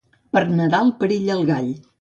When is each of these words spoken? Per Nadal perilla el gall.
Per 0.37 0.41
Nadal 0.61 0.91
perilla 1.05 1.39
el 1.39 1.47
gall. 1.55 1.73